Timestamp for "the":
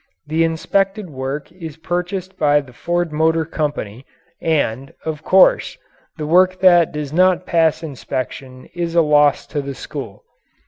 0.25-0.43, 2.61-2.73, 6.17-6.25, 9.61-9.75